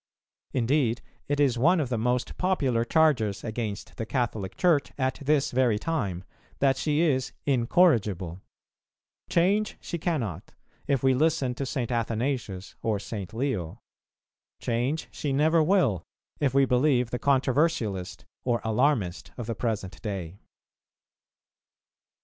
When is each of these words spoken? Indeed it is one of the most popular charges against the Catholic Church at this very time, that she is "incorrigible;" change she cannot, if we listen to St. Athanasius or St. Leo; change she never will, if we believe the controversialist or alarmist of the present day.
Indeed 0.51 1.03
it 1.27 1.39
is 1.39 1.59
one 1.59 1.79
of 1.79 1.89
the 1.89 1.97
most 1.99 2.35
popular 2.39 2.83
charges 2.83 3.43
against 3.43 3.97
the 3.97 4.05
Catholic 4.07 4.57
Church 4.57 4.91
at 4.97 5.19
this 5.21 5.51
very 5.51 5.77
time, 5.77 6.23
that 6.57 6.75
she 6.75 7.01
is 7.01 7.33
"incorrigible;" 7.45 8.41
change 9.29 9.77
she 9.79 9.99
cannot, 9.99 10.55
if 10.87 11.03
we 11.03 11.13
listen 11.13 11.53
to 11.53 11.67
St. 11.67 11.91
Athanasius 11.91 12.73
or 12.81 12.97
St. 12.97 13.31
Leo; 13.31 13.77
change 14.59 15.07
she 15.11 15.31
never 15.31 15.61
will, 15.61 16.01
if 16.39 16.51
we 16.51 16.65
believe 16.65 17.11
the 17.11 17.19
controversialist 17.19 18.25
or 18.43 18.59
alarmist 18.63 19.29
of 19.37 19.45
the 19.45 19.53
present 19.53 20.01
day. 20.01 20.39